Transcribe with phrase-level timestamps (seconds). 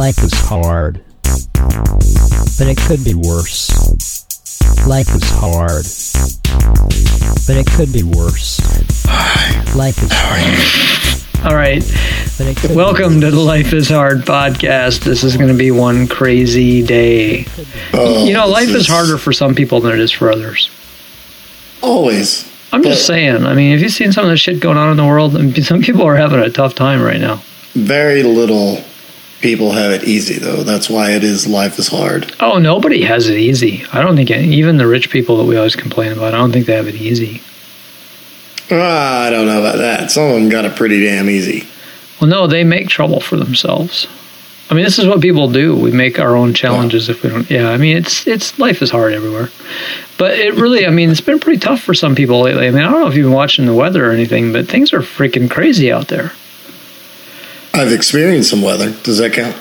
[0.00, 1.04] Life is hard,
[1.52, 3.68] but it could be worse.
[4.86, 5.84] Life is hard,
[7.46, 8.58] but it could be worse.
[9.76, 11.82] Life is hard, All right.
[12.38, 15.00] but it could Welcome to the Life is Hard podcast.
[15.00, 17.44] This is going to be one crazy day.
[17.92, 20.70] Oh, You know, life this is harder for some people than it is for others.
[21.82, 22.50] Always.
[22.72, 23.44] I'm just saying.
[23.44, 25.36] I mean, have you seen some of the shit going on in the world?
[25.36, 27.42] I mean, some people are having a tough time right now.
[27.74, 28.82] Very little
[29.40, 30.62] people have it easy, though.
[30.62, 32.34] That's why it is life is hard.
[32.40, 33.84] Oh, nobody has it easy.
[33.92, 36.34] I don't think any, even the rich people that we always complain about.
[36.34, 37.42] I don't think they have it easy.
[38.70, 40.10] Ah, I don't know about that.
[40.10, 41.66] Some of them got it pretty damn easy.
[42.20, 44.06] Well, no, they make trouble for themselves.
[44.70, 45.74] I mean, this is what people do.
[45.74, 47.50] We make our own challenges if we don't.
[47.50, 49.50] Yeah, I mean, it's it's life is hard everywhere,
[50.16, 52.68] but it really, I mean, it's been pretty tough for some people lately.
[52.68, 54.92] I mean, I don't know if you've been watching the weather or anything, but things
[54.92, 56.30] are freaking crazy out there.
[57.72, 58.90] I've experienced some weather.
[59.02, 59.56] Does that count?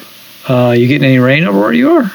[0.47, 2.11] Uh, you getting any rain over where you are?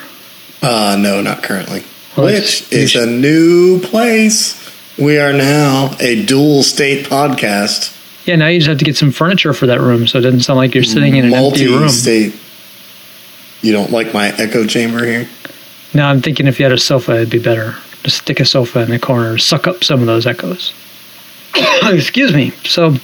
[0.63, 1.85] Uh, no, not currently.
[2.17, 4.61] Well, Which is a new place.
[4.99, 7.93] We are now a dual state podcast.
[8.27, 10.41] Yeah, now you just have to get some furniture for that room, so it doesn't
[10.41, 11.81] sound like you're sitting in an empty room.
[11.81, 12.35] Multi-state.
[13.61, 15.29] You don't like my echo chamber here?
[15.93, 17.75] Now I'm thinking if you had a sofa, it'd be better.
[18.03, 20.73] Just stick a sofa in the corner, suck up some of those echoes.
[21.83, 22.51] Excuse me.
[22.65, 22.95] So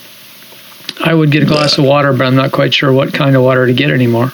[1.02, 3.42] I would get a glass of water, but I'm not quite sure what kind of
[3.42, 4.32] water to get anymore.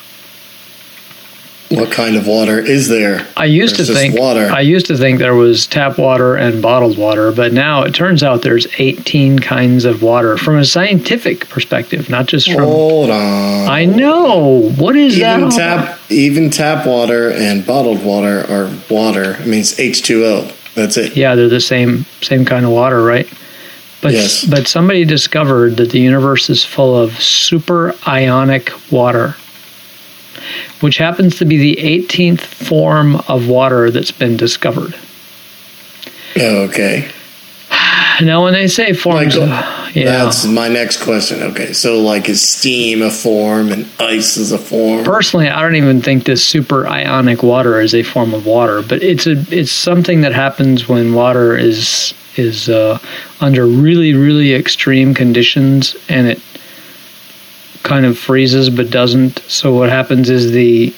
[1.69, 3.27] What kind of water is there?
[3.37, 4.49] I used There's to think water.
[4.53, 8.23] I used to think there was tap water and bottled water, but now it turns
[8.23, 12.63] out there's 18 kinds of water from a scientific perspective, not just from.
[12.63, 13.69] Hold on.
[13.69, 14.71] I know.
[14.77, 15.39] What is that?
[15.39, 19.35] even all tap even tap water and bottled water are water.
[19.35, 20.75] I mean, it's H2O.
[20.75, 21.17] That's it.
[21.17, 23.29] Yeah, they're the same same kind of water, right?
[24.03, 24.45] But Yes.
[24.45, 29.37] but somebody discovered that the universe is full of super ionic water,
[30.81, 34.95] which happens to be the 18th form of water that's been discovered.
[36.39, 37.09] Oh, okay.
[38.23, 41.43] Now, when they say forms, Like, of, yeah, That's my next question.
[41.43, 41.73] Okay.
[41.73, 45.05] So, like, is steam a form and ice is a form?
[45.05, 49.03] personally, I don't even think this super ionic water is a form of water, but
[49.03, 52.99] it's a it's something that happens when water is is uh,
[53.41, 56.41] under really really extreme conditions and it
[57.83, 59.39] kind of freezes but doesn't.
[59.49, 60.95] So what happens is the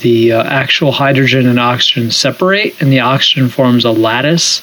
[0.00, 4.62] the uh, actual hydrogen and oxygen separate, and the oxygen forms a lattice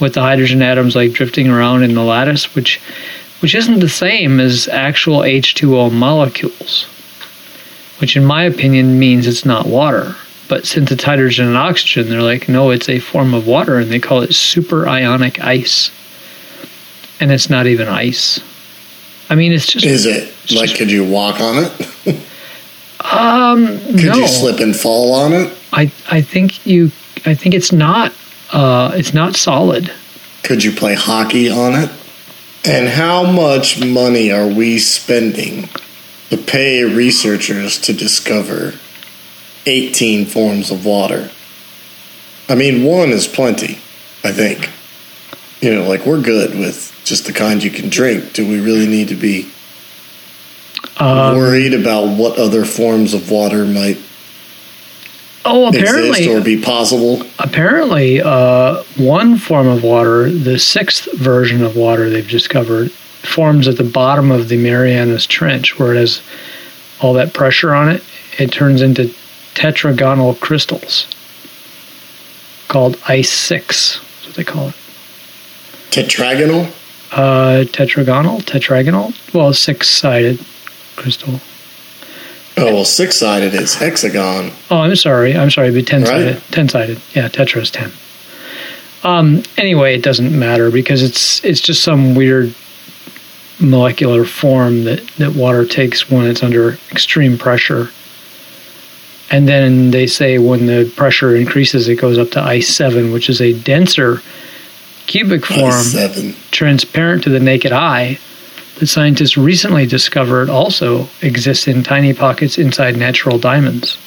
[0.00, 2.80] with the hydrogen atoms like drifting around in the lattice, which
[3.40, 6.86] which isn't the same as actual H2O molecules
[7.98, 10.14] which in my opinion means it's not water.
[10.48, 13.90] But since it's hydrogen and oxygen, they're like, no, it's a form of water, and
[13.90, 15.90] they call it super ionic ice.
[17.20, 18.40] And it's not even ice.
[19.28, 22.16] I mean, it's just Is it like could you walk on it?
[23.12, 24.14] um Could no.
[24.16, 25.52] you slip and fall on it?
[25.72, 26.86] I I think you
[27.26, 28.12] I think it's not
[28.52, 29.92] uh it's not solid.
[30.42, 31.90] Could you play hockey on it?
[32.64, 35.68] And how much money are we spending
[36.30, 38.74] to pay researchers to discover
[39.66, 41.30] 18 forms of water?
[42.48, 43.74] I mean, one is plenty,
[44.24, 44.70] I think.
[45.60, 48.32] You know, like we're good with just the kind you can drink.
[48.32, 49.50] Do we really need to be
[50.98, 53.98] Um, worried about what other forms of water might
[55.48, 57.22] oh, exist apparently, or be possible?
[57.38, 63.76] apparently, uh, one form of water, the sixth version of water they've discovered, forms at
[63.76, 66.22] the bottom of the Marianas Trench, where it has
[67.00, 68.02] all that pressure on it.
[68.38, 69.12] It turns into
[69.54, 71.06] tetragonal crystals
[72.68, 73.98] called ice six.
[73.98, 74.74] That's what they call it.
[75.90, 76.70] Tetragonal?
[77.10, 79.14] Uh, tetragonal, tetragonal.
[79.34, 80.44] Well, six-sided
[80.96, 81.40] crystal.
[82.58, 84.52] Oh, well, six sided is hexagon.
[84.70, 85.36] Oh, I'm sorry.
[85.36, 85.68] I'm sorry.
[85.68, 86.34] It'd be ten sided.
[86.34, 86.42] Right.
[86.50, 87.00] Ten sided.
[87.14, 87.92] Yeah, tetra is ten.
[89.04, 89.42] Um.
[89.56, 92.54] Anyway, it doesn't matter because it's it's just some weird
[93.60, 97.90] molecular form that that water takes when it's under extreme pressure.
[99.30, 103.28] And then they say when the pressure increases, it goes up to ice seven, which
[103.28, 104.22] is a denser
[105.06, 105.84] cubic form,
[106.50, 108.18] transparent to the naked eye.
[108.78, 113.98] That scientists recently discovered also exists in tiny pockets inside natural diamonds.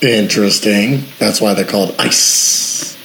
[0.00, 1.04] Interesting.
[1.18, 2.96] That's why they're called ice.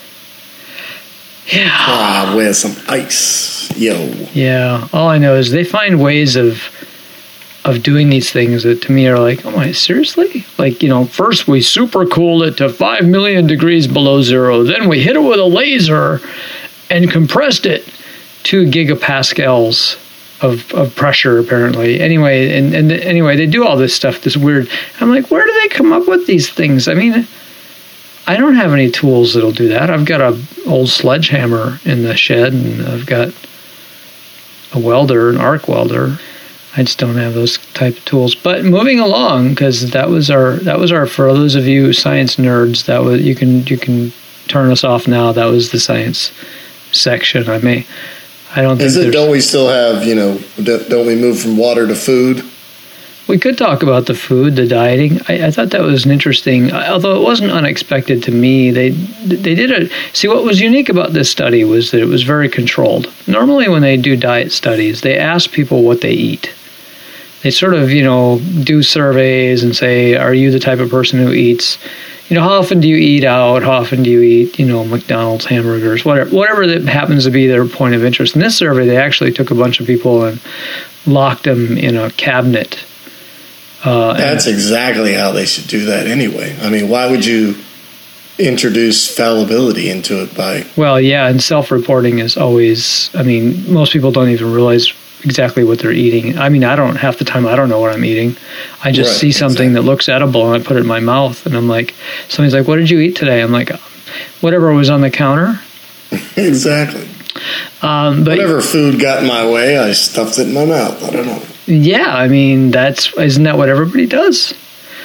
[1.47, 1.69] Yeah.
[1.71, 3.75] Ah, where's some ice?
[3.75, 3.95] Yo.
[4.33, 4.87] Yeah.
[4.93, 6.61] All I know is they find ways of
[7.63, 10.45] of doing these things that to me are like, oh my, seriously?
[10.57, 14.89] Like, you know, first we super cool it to five million degrees below zero, then
[14.89, 16.21] we hit it with a laser
[16.89, 17.87] and compressed it
[18.43, 19.97] two gigapascals
[20.41, 21.99] of, of pressure apparently.
[21.99, 24.69] Anyway, and, and anyway, they do all this stuff, this weird.
[24.99, 26.87] I'm like, where do they come up with these things?
[26.87, 27.27] I mean,
[28.27, 29.89] I don't have any tools that'll do that.
[29.89, 33.33] I've got a old sledgehammer in the shed, and I've got
[34.73, 36.17] a welder, an arc welder.
[36.75, 38.33] I just don't have those type of tools.
[38.33, 42.37] But moving along, because that was our that was our for those of you science
[42.37, 44.13] nerds, that was you can you can
[44.47, 45.31] turn us off now.
[45.31, 46.31] That was the science
[46.91, 47.49] section.
[47.49, 47.85] I may.
[48.55, 48.87] I don't think.
[48.87, 49.11] Is it?
[49.11, 50.05] Don't we still have?
[50.05, 50.39] You know?
[50.61, 52.43] Don't we move from water to food?
[53.27, 55.21] We could talk about the food, the dieting.
[55.29, 58.71] I, I thought that was an interesting, although it wasn't unexpected to me.
[58.71, 62.23] They they did a see what was unique about this study was that it was
[62.23, 63.09] very controlled.
[63.27, 66.53] Normally, when they do diet studies, they ask people what they eat.
[67.43, 71.19] They sort of you know do surveys and say, "Are you the type of person
[71.19, 71.77] who eats?"
[72.31, 73.61] You know, how often do you eat out?
[73.61, 77.45] How often do you eat, you know, McDonald's hamburgers, whatever, whatever that happens to be
[77.45, 78.35] their point of interest.
[78.35, 80.39] In this survey, they actually took a bunch of people and
[81.05, 82.85] locked them in a cabinet
[83.83, 86.55] uh, and- That's exactly how they should do that anyway.
[86.61, 87.55] I mean, why would you
[88.37, 90.65] introduce fallibility into it by?
[90.75, 93.09] well, yeah, and self-reporting is always.
[93.15, 96.37] I mean, most people don't even realize exactly what they're eating.
[96.37, 97.45] I mean, I don't half the time.
[97.47, 98.35] I don't know what I'm eating.
[98.83, 101.45] I just Right, see something that looks edible and I put it in my mouth,
[101.45, 101.93] and I'm like,
[102.29, 103.69] somebody's like, "What did you eat today?" I'm like,
[104.41, 105.59] "Whatever was on the counter."
[106.37, 107.07] Exactly.
[107.81, 111.01] Um, but Whatever food got in my way, I stuffed it in my mouth.
[111.03, 111.41] I don't know.
[111.65, 114.53] yeah, I mean, that's isn't that what everybody does?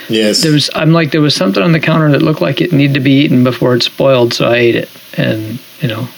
[0.09, 0.43] Yes.
[0.43, 2.95] there was I'm like there was something on the counter that looked like it needed
[2.95, 6.09] to be eaten before it spoiled, so I ate it, and you know,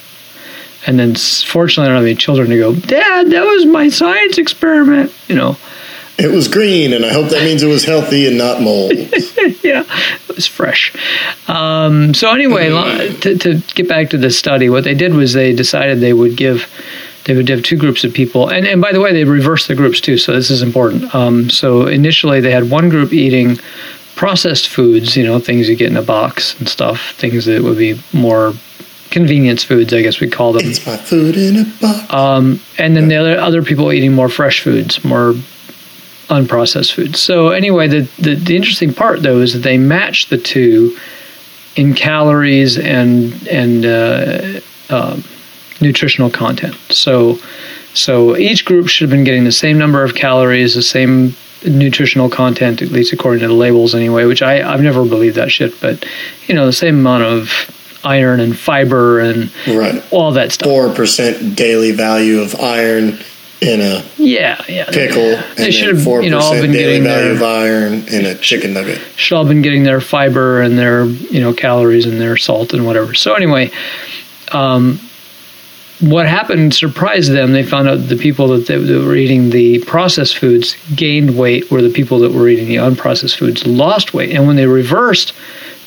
[0.86, 4.38] and then fortunately I don't have any children to go, Dad, that was my science
[4.38, 5.56] experiment, you know.
[6.19, 8.92] it was green, and I hope that means it was healthy and not mold.
[9.62, 9.84] yeah,
[10.28, 10.92] it was fresh.
[11.48, 15.32] Um, so anyway, lo- to, to get back to the study, what they did was
[15.32, 16.69] they decided they would give
[17.24, 19.74] they would have two groups of people, and and by the way, they reversed the
[19.74, 20.16] groups too.
[20.16, 21.14] So this is important.
[21.14, 23.58] Um, so initially, they had one group eating
[24.16, 27.78] processed foods, you know, things you get in a box and stuff, things that would
[27.78, 28.54] be more
[29.10, 30.66] convenience foods, I guess we call them.
[30.66, 32.12] it's my food in a box.
[32.12, 35.34] Um, and then the other other people eating more fresh foods, more
[36.28, 37.20] unprocessed foods.
[37.20, 40.96] So anyway, the, the the interesting part though is that they matched the two
[41.76, 44.60] in calories and and uh,
[44.90, 45.25] um,
[45.81, 46.76] nutritional content.
[46.90, 47.38] So
[47.94, 51.34] so each group should have been getting the same number of calories, the same
[51.66, 54.25] nutritional content, at least according to the labels anyway.
[54.25, 56.05] Which I I've never believed that shit, but
[56.46, 60.04] you know the same amount of iron and fiber and right.
[60.12, 60.68] all that stuff.
[60.68, 63.18] Four percent daily value of iron
[63.60, 64.84] in a Yeah, yeah.
[64.86, 67.38] pickle, and They should have, four you know, all percent been daily getting value of
[67.40, 69.00] their iron in a chicken nugget.
[69.16, 72.86] should all been getting their fiber and their you know calories and their salt and
[72.86, 73.14] whatever.
[73.14, 73.72] So anyway,
[74.52, 75.00] um,
[76.00, 77.52] what happened surprised them.
[77.52, 81.70] They found out the people that, they, that were eating the processed foods gained weight,
[81.70, 84.30] where the people that were eating the unprocessed foods lost weight.
[84.30, 85.32] And when they reversed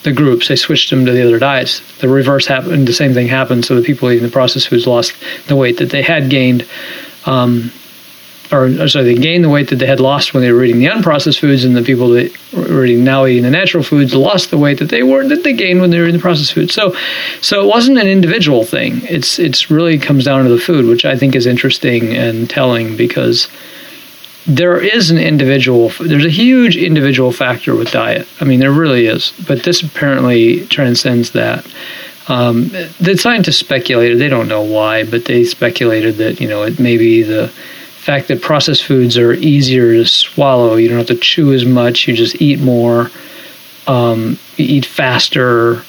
[0.04, 1.82] the groups, they switched them to the other diets.
[2.00, 2.88] The reverse happened.
[2.88, 3.66] The same thing happened.
[3.66, 5.14] So the people eating the processed foods lost
[5.48, 6.68] the weight that they had gained.
[7.26, 7.72] Um,
[8.52, 10.80] or, or sorry, they gained the weight that they had lost when they were eating
[10.80, 14.52] the unprocessed foods, and the people that were eating now eating the natural foods lost
[14.52, 16.74] the weight that they were that they gained when they were eating the processed foods.
[16.74, 16.96] So,
[17.42, 19.02] so it wasn't an individual thing.
[19.04, 22.98] It's it's really comes down to the food, which I think is interesting and telling
[22.98, 23.48] because
[24.46, 25.90] there is an individual.
[26.00, 28.28] There's a huge individual factor with diet.
[28.40, 31.66] I mean, there really is, but this apparently transcends that.
[32.28, 34.20] Um, the scientists speculated.
[34.20, 38.30] They don't know why, but they speculated that you know it may be the fact
[38.30, 40.76] that processed foods are easier to swallow.
[40.76, 42.08] You don't have to chew as much.
[42.08, 43.12] You just eat more.
[43.86, 45.84] Um, you eat faster.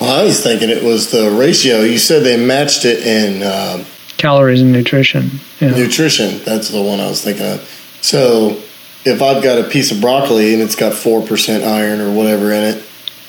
[0.00, 1.80] Well, I was thinking it was the ratio.
[1.80, 3.86] You said they matched it in um,
[4.16, 5.40] Calories and nutrition.
[5.60, 5.70] Yeah.
[5.70, 6.42] nutrition.
[6.44, 7.83] That's the one I was thinking of.
[8.04, 8.60] So
[9.06, 12.62] if I've got a piece of broccoli and it's got 4% iron or whatever in
[12.62, 12.84] it,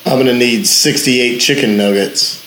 [0.06, 2.44] I'm going to need 68 chicken nuggets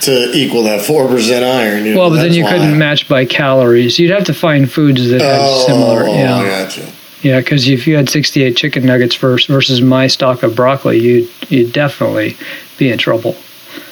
[0.00, 1.84] to equal that 4% iron.
[1.84, 2.52] You know, Well, but then you why.
[2.52, 3.98] couldn't match by calories.
[3.98, 6.04] You'd have to find foods that had Oh, similar.
[6.04, 6.84] I Yeah, oh, got you.
[7.20, 7.40] yeah.
[7.40, 11.72] Because if you had 68 chicken nuggets versus versus my stock of broccoli, you'd you'd
[11.74, 12.34] definitely
[12.78, 13.36] be in trouble.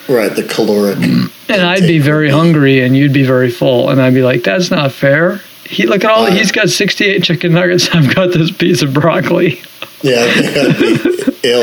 [0.09, 0.97] Right, the caloric.
[1.51, 4.71] And I'd be very hungry, and you'd be very full, and I'd be like, "That's
[4.71, 6.25] not fair." He look at all.
[6.27, 6.37] Right.
[6.37, 7.89] He's got 68 chicken nuggets.
[7.93, 9.63] I've got this piece of broccoli.
[10.03, 11.61] Yeah, they gotta be ill.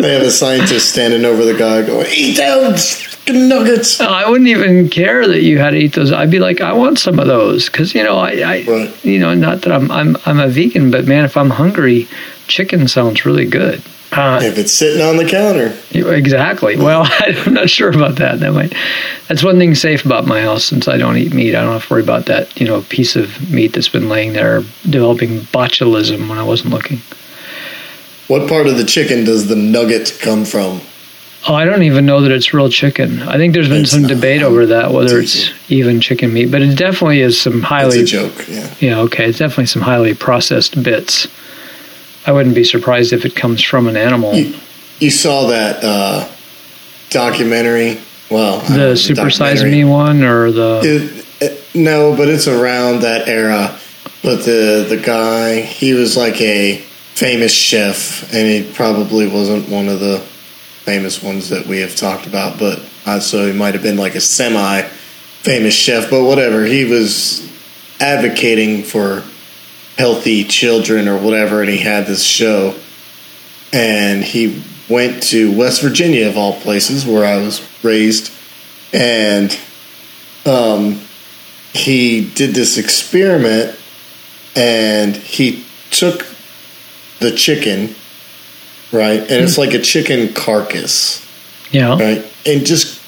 [0.00, 4.48] They have a scientist standing over the guy going, "Eat those nuggets." Oh, I wouldn't
[4.48, 6.10] even care that you had to eat those.
[6.12, 9.04] I'd be like, I want some of those because you know, I, I Right.
[9.04, 12.08] you know, not that I'm I'm I'm a vegan, but man, if I'm hungry,
[12.48, 13.80] chicken sounds really good.
[14.12, 15.76] Uh, if it's sitting on the counter.
[15.92, 16.76] Exactly.
[16.76, 18.40] Well, I'm not sure about that.
[18.40, 18.74] That might.
[19.28, 21.54] That's one thing safe about my house since I don't eat meat.
[21.54, 22.60] I don't have to worry about that.
[22.60, 26.98] You know, piece of meat that's been laying there developing botulism when I wasn't looking.
[28.26, 30.80] What part of the chicken does the nugget come from?
[31.48, 33.22] Oh, I don't even know that it's real chicken.
[33.22, 36.32] I think there's been it's some not, debate over that whether it's, it's even chicken
[36.32, 38.00] meat, but it definitely is some highly.
[38.00, 38.48] It's a joke.
[38.48, 38.74] Yeah.
[38.78, 39.00] Yeah.
[39.00, 39.28] Okay.
[39.28, 41.28] It's definitely some highly processed bits.
[42.26, 44.34] I wouldn't be surprised if it comes from an animal.
[44.34, 44.54] You,
[44.98, 46.28] you saw that uh,
[47.08, 48.00] documentary?
[48.30, 53.26] Well, the Super Size Me one or the it, it, no, but it's around that
[53.28, 53.76] era.
[54.22, 59.88] But the the guy, he was like a famous chef, and he probably wasn't one
[59.88, 60.20] of the
[60.84, 62.58] famous ones that we have talked about.
[62.58, 66.64] But uh, so he might have been like a semi famous chef, but whatever.
[66.64, 67.50] He was
[67.98, 69.24] advocating for
[69.98, 72.74] healthy children or whatever, and he had this show.
[73.72, 78.32] And he went to West Virginia, of all places, where I was raised,
[78.92, 79.56] and
[80.44, 81.00] um,
[81.72, 83.78] he did this experiment,
[84.56, 86.26] and he took
[87.20, 87.94] the chicken,
[88.90, 91.24] right, and it's like a chicken carcass,
[91.70, 93.00] yeah, right, and just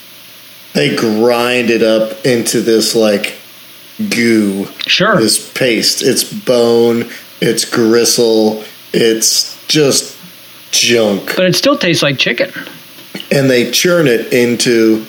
[0.74, 3.38] they grind it up into this like
[4.08, 4.66] goo.
[4.86, 5.16] Sure.
[5.18, 6.02] This paste.
[6.02, 10.18] It's bone, it's gristle, it's just
[10.70, 11.36] junk.
[11.36, 12.52] But it still tastes like chicken.
[13.30, 15.06] And they churn it into,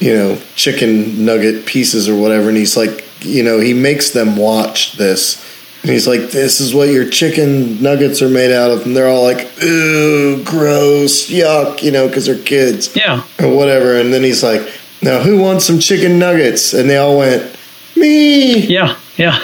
[0.00, 2.48] you know, chicken nugget pieces or whatever.
[2.48, 5.42] And he's like, you know, he makes them watch this.
[5.82, 8.84] And he's like, this is what your chicken nuggets are made out of.
[8.86, 12.94] And they're all like, ooh, gross, yuck, you know, because they're kids.
[12.96, 13.22] Yeah.
[13.38, 13.96] Or whatever.
[13.96, 14.62] And then he's like,
[15.00, 16.74] now who wants some chicken nuggets?
[16.74, 17.55] And they all went,
[17.96, 18.66] me.
[18.66, 19.42] Yeah, yeah.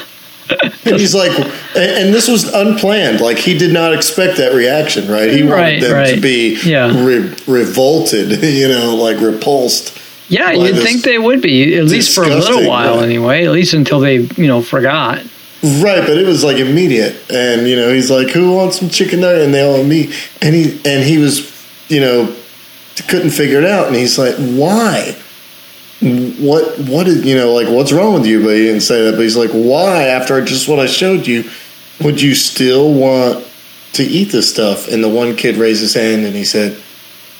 [0.84, 1.30] and he's like,
[1.76, 3.20] and this was unplanned.
[3.20, 5.30] Like he did not expect that reaction, right?
[5.30, 6.14] He wanted right, them right.
[6.14, 6.88] to be yeah.
[7.04, 9.98] re- revolted, you know, like repulsed.
[10.28, 13.04] Yeah, you'd think they would be at least for a little while, right.
[13.04, 13.44] anyway.
[13.44, 15.18] At least until they, you know, forgot.
[15.62, 19.20] Right, but it was like immediate, and you know, he's like, "Who wants some chicken
[19.20, 21.52] nugget?" And they all me, and he and he was,
[21.88, 22.34] you know,
[23.08, 25.16] couldn't figure it out, and he's like, "Why?"
[26.02, 28.42] What what is you know like what's wrong with you?
[28.42, 30.04] But he didn't say that but he's like why?
[30.04, 31.48] After just what i showed you
[32.00, 33.46] would you still want
[33.94, 34.88] to eat this stuff?
[34.88, 36.80] And the one kid raised his hand and he said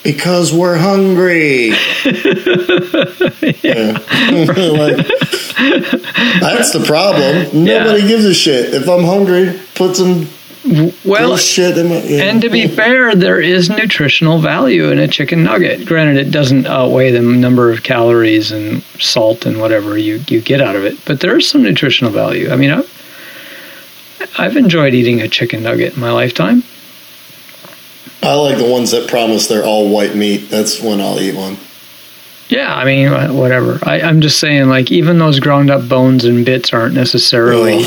[0.04, 1.72] because we're hungry.
[3.62, 3.92] Yeah.
[3.92, 4.96] like,
[6.40, 7.64] that's the problem.
[7.64, 8.08] Nobody yeah.
[8.08, 8.74] gives a shit.
[8.74, 10.28] If i'm hungry put some
[10.64, 12.22] well, shit yeah.
[12.24, 15.86] and to be fair, there is nutritional value in a chicken nugget.
[15.86, 20.60] Granted, it doesn't outweigh the number of calories and salt and whatever you, you get
[20.60, 22.50] out of it, but there is some nutritional value.
[22.50, 26.62] I mean, I've, I've enjoyed eating a chicken nugget in my lifetime.
[28.22, 30.48] I like the ones that promise they're all white meat.
[30.48, 31.56] That's when I'll eat one.
[32.48, 33.80] Yeah, I mean, whatever.
[33.82, 37.84] I, am just saying, like, even those ground up bones and bits aren't necessarily.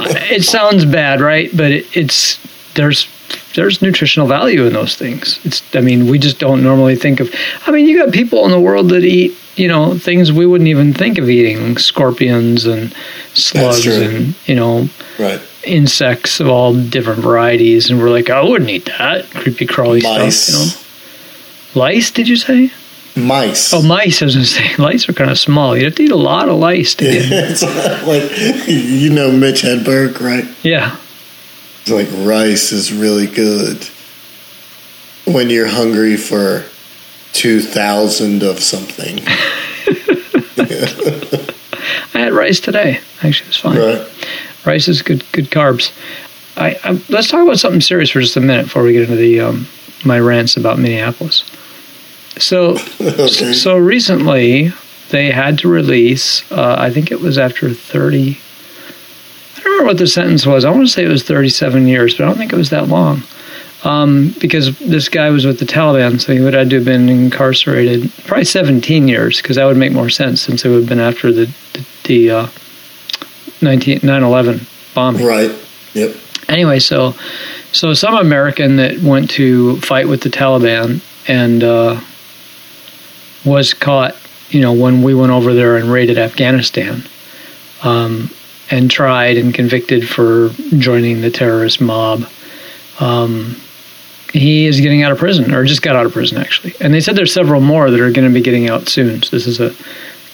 [0.00, 1.50] It sounds bad, right?
[1.54, 2.38] But it, it's
[2.74, 3.08] there's
[3.54, 5.40] there's nutritional value in those things.
[5.44, 7.32] It's I mean, we just don't normally think of.
[7.66, 10.68] I mean, you got people in the world that eat you know things we wouldn't
[10.68, 12.94] even think of eating, scorpions and
[13.34, 14.88] slugs and you know.
[15.18, 15.40] Right.
[15.64, 20.48] Insects of all different varieties, and we're like, I wouldn't eat that creepy crawly stuff.
[20.48, 20.54] You
[21.74, 22.10] know, lice?
[22.10, 22.70] Did you say?
[23.16, 23.72] Mice.
[23.72, 24.22] Oh, mice!
[24.22, 25.76] I was going to say lice are kind of small.
[25.76, 27.24] You have to eat a lot of lice to get.
[27.30, 30.44] it's like you know Mitch Hedberg, right?
[30.62, 30.96] Yeah.
[31.82, 33.84] It's like rice is really good
[35.26, 36.64] when you're hungry for
[37.32, 39.20] two thousand of something.
[42.14, 43.00] I had rice today.
[43.22, 43.78] Actually, it was fine.
[43.78, 44.66] Right.
[44.66, 45.24] Rice is good.
[45.30, 45.92] Good carbs.
[46.56, 49.16] I, I, let's talk about something serious for just a minute before we get into
[49.16, 49.66] the um,
[50.04, 51.44] my rants about Minneapolis.
[52.38, 53.52] So, okay.
[53.52, 54.72] so recently
[55.10, 56.50] they had to release.
[56.50, 58.38] Uh, I think it was after thirty.
[59.56, 60.64] I don't remember what the sentence was.
[60.64, 62.88] I want to say it was thirty-seven years, but I don't think it was that
[62.88, 63.22] long.
[63.84, 67.10] Um, because this guy was with the Taliban, so he would have to have been
[67.10, 71.00] incarcerated probably 17 years, because that would make more sense since it would have been
[71.00, 72.46] after the the, the uh,
[73.60, 75.24] 19, 9/11 bombing.
[75.24, 75.54] Right.
[75.92, 76.16] Yep.
[76.48, 77.14] Anyway, so
[77.72, 82.00] so some American that went to fight with the Taliban and uh,
[83.44, 84.16] was caught,
[84.50, 87.04] you know, when we went over there and raided Afghanistan,
[87.82, 88.30] um,
[88.70, 90.48] and tried and convicted for
[90.78, 92.26] joining the terrorist mob.
[92.98, 93.56] Um,
[94.32, 96.74] he is getting out of prison, or just got out of prison actually.
[96.80, 99.22] And they said there's several more that are going to be getting out soon.
[99.22, 99.74] So this is a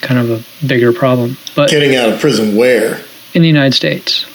[0.01, 1.37] kind of a bigger problem.
[1.55, 3.03] But getting out of prison where?
[3.35, 4.27] In the United States.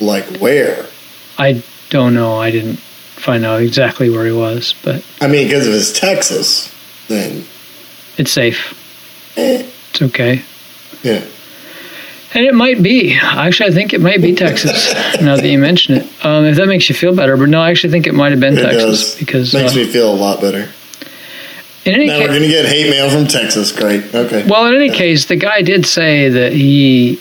[0.00, 0.86] Like where?
[1.38, 2.38] I don't know.
[2.38, 2.80] I didn't
[3.20, 6.72] find out exactly where he was, but I mean, because if it's Texas,
[7.08, 7.44] then
[8.16, 8.74] it's safe.
[9.36, 10.42] eh, It's okay.
[11.02, 11.24] yeah.
[12.32, 13.18] And it might be.
[13.20, 14.94] Actually, I think it might be Texas.
[15.20, 17.36] now that you mention it, um, if that makes you feel better.
[17.36, 19.18] But no, I actually think it might have been It Texas does.
[19.18, 20.68] because makes uh, me feel a lot better.
[21.84, 23.72] in any Now we're gonna get hate mail from Texas.
[23.72, 24.14] Great.
[24.14, 24.46] Okay.
[24.48, 27.20] well, in any case, the guy did say that he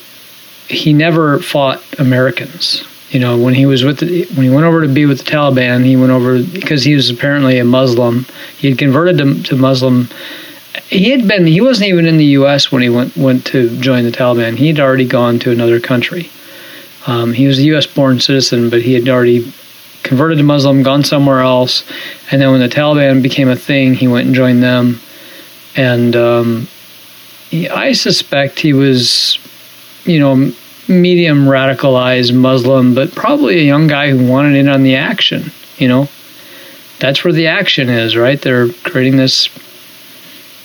[0.68, 2.84] he never fought Americans.
[3.10, 5.32] You know, when he was with the, when he went over to be with the
[5.32, 8.26] Taliban, he went over because he was apparently a Muslim.
[8.58, 10.10] He had converted to, to Muslim.
[10.88, 12.72] He had been he wasn't even in the U.S.
[12.72, 14.58] when he went went to join the Taliban.
[14.58, 16.30] He had already gone to another country.
[17.08, 17.88] Um, he was a U.S.
[17.88, 19.52] born citizen, but he had already
[20.04, 21.84] converted to Muslim, gone somewhere else,
[22.32, 25.00] and then when the Taliban became a thing, he went and joined them.
[25.76, 26.68] And um,
[27.50, 29.40] he, I suspect he was,
[30.06, 30.52] you know,
[30.90, 35.52] medium radicalized Muslim, but probably a young guy who wanted in on the action.
[35.78, 36.10] You know,
[37.00, 38.42] that's where the action is, right?
[38.42, 39.50] They're creating this,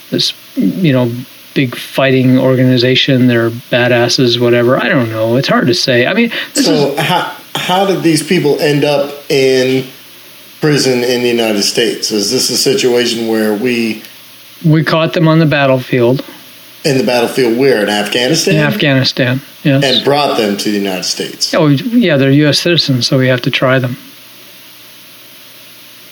[0.09, 1.11] this, you know,
[1.53, 3.27] big fighting organization.
[3.27, 4.77] They're badasses, whatever.
[4.77, 5.37] I don't know.
[5.37, 6.05] It's hard to say.
[6.05, 9.87] I mean, this is So how how did these people end up in
[10.59, 12.11] prison in the United States?
[12.11, 14.03] Is this a situation where we
[14.63, 16.23] we caught them on the battlefield
[16.85, 19.41] in the battlefield where in Afghanistan in Afghanistan.
[19.63, 19.83] Yes.
[19.83, 21.53] and brought them to the United States?
[21.53, 22.59] Oh yeah, they're U.S.
[22.59, 23.97] citizens, so we have to try them.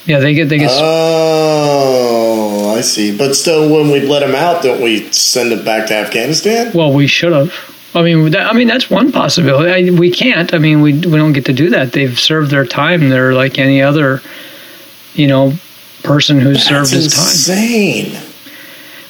[0.06, 0.70] Yeah, they get they get.
[0.72, 3.15] Oh, I see.
[3.18, 6.72] But still, when we let them out, don't we send them back to Afghanistan?
[6.74, 7.53] well, we should have.
[7.96, 9.72] I mean, that, I mean that's one possibility.
[9.72, 10.53] I, we can't.
[10.53, 11.94] I mean, we we don't get to do that.
[11.94, 13.10] They've served their time.
[13.10, 14.22] They're like any other,
[15.13, 15.53] you know,
[16.03, 17.58] person who's served That's his time.
[17.58, 18.33] insane.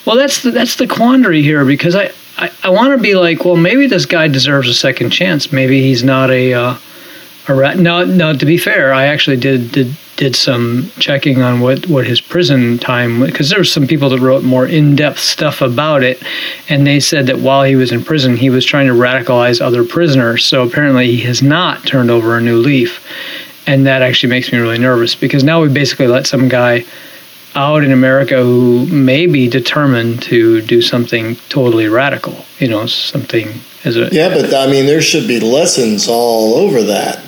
[0.05, 3.45] Well, that's the that's the quandary here because I I, I want to be like,
[3.45, 5.51] well, maybe this guy deserves a second chance.
[5.51, 6.77] Maybe he's not a uh,
[7.47, 7.77] a rat.
[7.77, 8.35] No, no.
[8.35, 12.77] To be fair, I actually did did did some checking on what what his prison
[12.77, 16.21] time because there were some people that wrote more in depth stuff about it,
[16.69, 19.83] and they said that while he was in prison, he was trying to radicalize other
[19.83, 20.45] prisoners.
[20.45, 23.05] So apparently, he has not turned over a new leaf,
[23.67, 26.83] and that actually makes me really nervous because now we basically let some guy
[27.55, 32.45] out in America who may be determined to do something totally radical.
[32.59, 36.83] You know, something as a Yeah, but I mean, there should be lessons all over
[36.83, 37.23] that.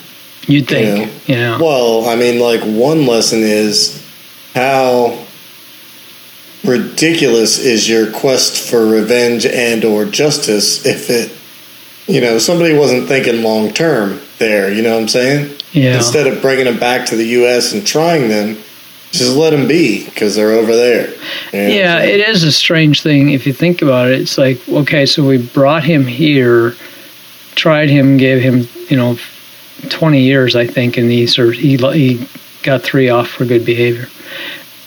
[0.48, 1.12] you'd think.
[1.28, 1.58] Yeah.
[1.60, 4.02] Well, I mean, like one lesson is
[4.54, 5.26] how
[6.64, 11.32] ridiculous is your quest for revenge and or justice if it,
[12.08, 14.72] you know, somebody wasn't thinking long term there.
[14.72, 15.58] You know what I'm saying?
[15.72, 15.98] yeah.
[15.98, 17.74] Instead of bringing them back to the U.S.
[17.74, 18.58] and trying them,
[19.18, 21.08] just let them be because they're over there.
[21.54, 24.22] I'm Yeah, it is a strange thing if you think about it.
[24.22, 26.76] It's like, okay, so we brought him here,
[27.56, 29.18] tried him, gave him, you know,
[29.90, 32.28] 20 years, I think, and he sort of, he, he
[32.64, 34.08] got three off for good behavior.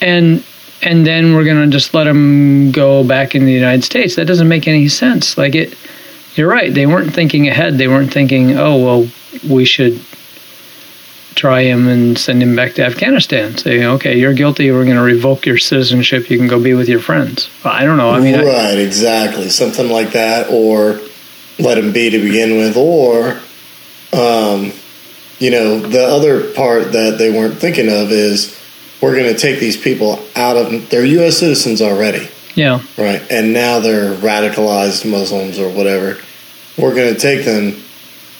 [0.00, 0.44] And
[0.80, 4.14] and then we're going to just let him go back in the United States.
[4.14, 5.36] That doesn't make any sense.
[5.36, 5.76] Like it
[6.36, 6.72] you're right.
[6.72, 7.78] They weren't thinking ahead.
[7.78, 9.08] They weren't thinking, "Oh, well,
[9.48, 10.00] we should
[11.38, 13.56] try him and send him back to Afghanistan.
[13.56, 14.70] Say, okay, you're guilty.
[14.70, 16.28] We're going to revoke your citizenship.
[16.28, 17.48] You can go be with your friends.
[17.64, 18.10] I don't know.
[18.10, 21.00] I mean, I, right, exactly, something like that, or
[21.58, 23.40] let him be to begin with, or,
[24.12, 24.72] um,
[25.38, 28.58] you know, the other part that they weren't thinking of is
[29.00, 31.38] we're going to take these people out of they're U.S.
[31.38, 36.18] citizens already, yeah, right, and now they're radicalized Muslims or whatever.
[36.76, 37.82] We're going to take them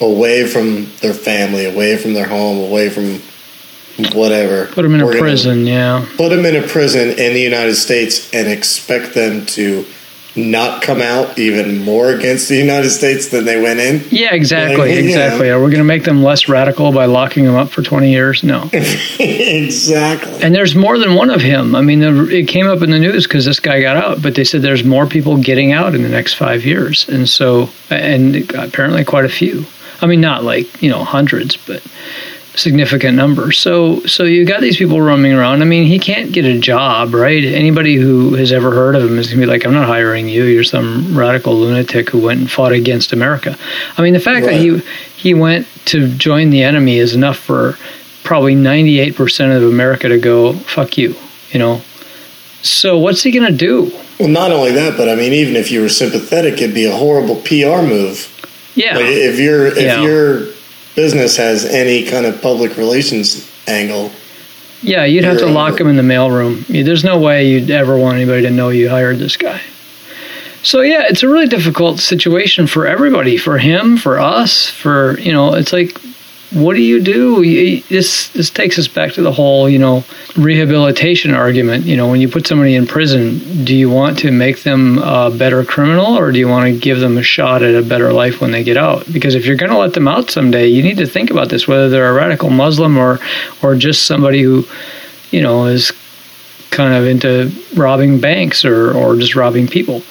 [0.00, 3.20] away from their family, away from their home, away from
[4.16, 4.66] whatever.
[4.66, 5.66] put them in a We're gonna- prison.
[5.66, 9.84] Yeah, put them in a prison in the United States and expect them to
[10.36, 14.04] not come out even more against the United States than they went in.
[14.12, 15.50] yeah, exactly, Like, exactly.
[15.50, 18.44] Are we going to make them less radical by locking them up for 20 years?
[18.44, 18.70] No.
[19.18, 20.40] exactly.
[20.42, 21.74] And there's more than one of him.
[21.74, 24.44] I mean, it came up in the news because this guy got out, but they
[24.44, 29.04] said there's more people getting out in the next five years, and so and apparently
[29.04, 29.64] quite a few.
[30.00, 31.82] I mean, not like you know hundreds, but
[32.54, 33.52] significant number.
[33.52, 35.62] So so you got these people roaming around.
[35.62, 37.44] I mean, he can't get a job, right?
[37.44, 40.44] Anybody who has ever heard of him is gonna be like, I'm not hiring you.
[40.44, 43.56] You're some radical lunatic who went and fought against America.
[43.96, 44.80] I mean, the fact that he
[45.16, 47.76] he went to join the enemy is enough for
[48.28, 51.16] probably 98% of America to go, fuck you,
[51.50, 51.80] you know.
[52.60, 53.90] So what's he going to do?
[54.20, 56.94] Well, not only that, but I mean, even if you were sympathetic, it'd be a
[56.94, 58.37] horrible PR move.
[58.78, 58.96] Yeah.
[58.96, 60.02] Like if your if Yeah.
[60.02, 60.46] your
[60.94, 64.10] business has any kind of public relations angle,
[64.82, 66.64] Yeah, you'd have to lock him in the mailroom.
[66.84, 69.60] There's no way you'd ever want anybody to know you hired this guy.
[70.62, 75.32] So yeah, it's a really difficult situation for everybody, for him, for us, for you
[75.32, 75.96] know, it's like
[76.50, 77.42] what do you do?
[77.88, 80.02] This this takes us back to the whole, you know,
[80.34, 81.84] rehabilitation argument.
[81.84, 85.30] You know, when you put somebody in prison, do you want to make them a
[85.30, 88.40] better criminal, or do you want to give them a shot at a better life
[88.40, 89.10] when they get out?
[89.12, 91.68] Because if you're going to let them out someday, you need to think about this:
[91.68, 93.20] whether they're a radical Muslim or
[93.62, 94.64] or just somebody who,
[95.30, 95.92] you know, is
[96.70, 100.02] kind of into robbing banks or or just robbing people.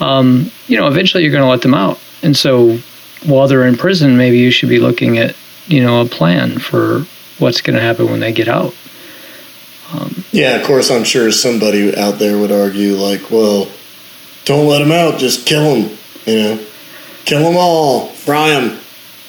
[0.00, 2.78] Um, you know, eventually you're going to let them out, and so
[3.26, 7.06] while they're in prison, maybe you should be looking at you know a plan for
[7.38, 8.74] what's going to happen when they get out.
[9.92, 13.68] Um, yeah, of course, I'm sure somebody out there would argue, like, well,
[14.44, 16.66] don't let them out, just kill them, you know,
[17.24, 18.78] kill them all, fry them.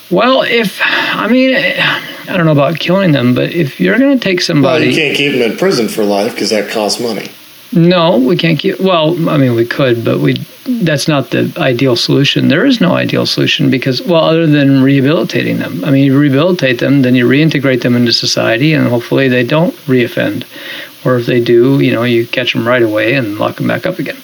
[0.10, 4.17] Well, if I mean, eh, I don't know about killing them, but if you're going
[4.17, 4.86] to take somebody.
[4.86, 7.30] Well, you can't keep them in prison for life because that costs money.
[7.76, 8.80] No, we can't keep.
[8.80, 12.48] Well, I mean, we could, but we that's not the ideal solution.
[12.48, 15.84] There is no ideal solution because, well, other than rehabilitating them.
[15.84, 19.76] I mean, you rehabilitate them, then you reintegrate them into society, and hopefully they don't
[19.88, 20.46] reoffend.
[21.06, 23.86] Or if they do, you know, you catch them right away and lock them back
[23.86, 24.18] up again.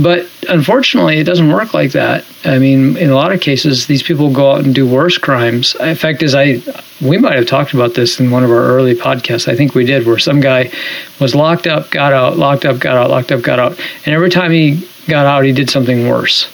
[0.00, 2.24] But unfortunately, it doesn't work like that.
[2.44, 5.74] I mean, in a lot of cases, these people go out and do worse crimes.
[5.80, 6.62] In fact, as I,
[7.00, 9.48] we might have talked about this in one of our early podcasts.
[9.48, 10.70] I think we did, where some guy
[11.18, 14.30] was locked up, got out, locked up, got out, locked up, got out, and every
[14.30, 16.48] time he got out, he did something worse.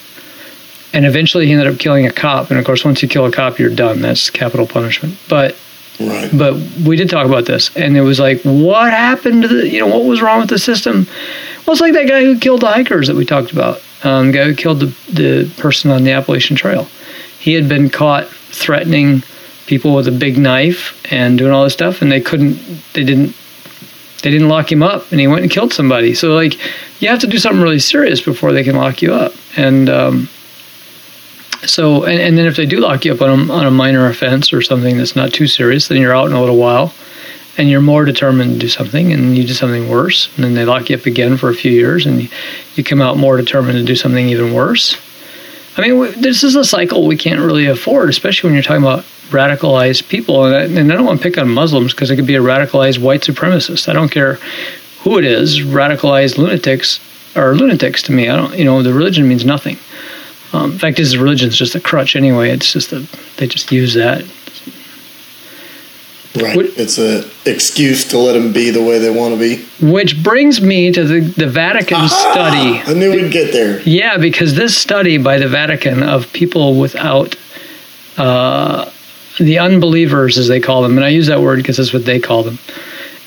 [0.94, 2.50] And eventually, he ended up killing a cop.
[2.50, 4.00] And of course, once you kill a cop, you're done.
[4.00, 5.18] That's capital punishment.
[5.28, 5.56] But
[6.00, 6.28] Right.
[6.36, 6.54] but
[6.84, 9.86] we did talk about this, and it was like, what happened to the, you know,
[9.86, 11.06] what was wrong with the system?
[11.66, 14.44] Well, it's like that guy who killed the hikers that we talked about, um, guy
[14.44, 16.84] who killed the, the person on the Appalachian Trail.
[17.38, 19.22] He had been caught threatening
[19.66, 22.56] people with a big knife and doing all this stuff, and they couldn't,
[22.92, 23.34] they didn't,
[24.22, 26.14] they didn't lock him up, and he went and killed somebody.
[26.14, 26.54] So, like,
[27.00, 30.28] you have to do something really serious before they can lock you up, and um,
[31.64, 34.06] so, and, and then if they do lock you up on a, on a minor
[34.06, 36.92] offense or something that's not too serious, then you're out in a little while
[37.56, 40.34] and you're more determined to do something and you do something worse.
[40.34, 42.28] And then they lock you up again for a few years and
[42.74, 44.96] you, come out more determined to do something even worse.
[45.76, 49.04] I mean, this is a cycle we can't really afford, especially when you're talking about
[49.30, 50.44] radicalized people.
[50.44, 52.42] And I, and I don't want to pick on Muslims because it could be a
[52.42, 53.88] radicalized white supremacist.
[53.88, 54.34] I don't care
[55.00, 55.60] who it is.
[55.60, 57.00] Radicalized lunatics
[57.36, 58.28] are lunatics to me.
[58.28, 59.78] I don't, you know, the religion means nothing.
[60.52, 62.50] Um, in fact, is religion is just a crutch anyway.
[62.50, 64.24] It's just that they just use that.
[66.36, 66.56] Right.
[66.56, 69.64] What- It's an excuse to let them be the way they want to be.
[69.80, 72.80] Which brings me to the the Vatican study.
[72.84, 73.80] I knew we'd get there.
[73.82, 77.36] Yeah, because this study by the Vatican of people without
[78.18, 78.90] uh,
[79.38, 82.18] the unbelievers, as they call them, and I use that word because that's what they
[82.20, 82.58] call them.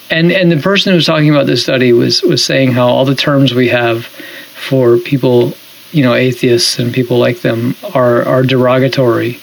[0.10, 3.06] And and the person who was talking about this study was was saying how all
[3.06, 5.54] the terms we have for people,
[5.92, 9.40] you know, atheists and people like them are are derogatory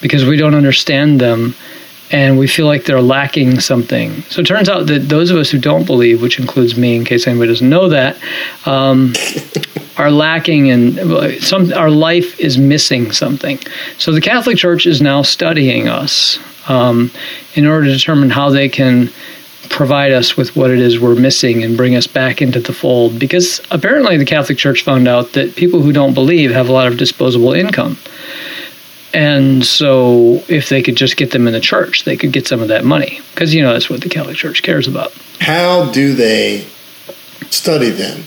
[0.00, 1.54] because we don't understand them
[2.10, 4.22] and we feel like they're lacking something.
[4.22, 7.04] So it turns out that those of us who don't believe, which includes me, in
[7.04, 8.16] case anybody doesn't know that,
[8.64, 9.14] um,
[9.96, 13.58] are lacking and some our life is missing something.
[13.98, 16.38] So the Catholic Church is now studying us
[16.68, 17.10] um,
[17.54, 19.10] in order to determine how they can
[19.68, 23.18] provide us with what it is we're missing and bring us back into the fold.
[23.18, 26.86] Because apparently the Catholic Church found out that people who don't believe have a lot
[26.86, 27.98] of disposable income.
[29.12, 32.60] And so, if they could just get them in the church, they could get some
[32.60, 33.20] of that money.
[33.32, 35.12] Because, you know, that's what the Catholic Church cares about.
[35.40, 36.66] How do they
[37.50, 38.24] study them?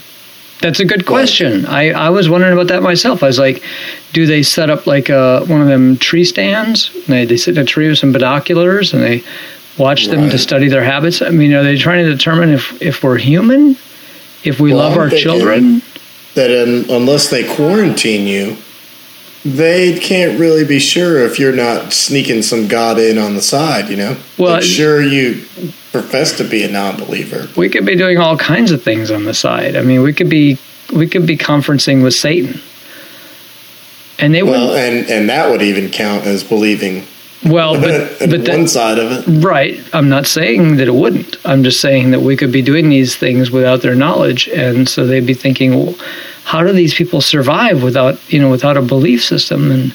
[0.62, 1.66] That's a good question.
[1.66, 3.24] I, I was wondering about that myself.
[3.24, 3.64] I was like,
[4.12, 6.92] do they set up like a, one of them tree stands?
[6.94, 9.24] And they, they sit in a tree with some binoculars and they
[9.78, 11.22] watch them to study their habits?
[11.22, 13.78] I mean, are they trying to determine if, if we're human?
[14.44, 15.82] If we Well, love I'm our children?
[16.36, 18.58] That un unless they quarantine you,
[19.46, 23.90] they can't really be sure if you're not sneaking some God in on the side,
[23.90, 24.18] you know?
[24.38, 25.46] Well, like, sure, you
[25.92, 27.48] profess to be a non believer.
[27.56, 29.76] We could be doing all kinds of things on the side.
[29.76, 30.58] I mean, we could be
[30.94, 32.62] we could be conferencing with Satan.
[34.18, 37.06] And they Well, would and, and that would even count as believing
[37.46, 39.44] well, but but one that, side of it.
[39.44, 39.80] Right.
[39.94, 41.38] I'm not saying that it wouldn't.
[41.46, 45.08] I'm just saying that we could be doing these things without their knowledge, and so
[45.08, 45.96] they'd be thinking, well,
[46.50, 49.94] how do these people survive without you know without a belief system and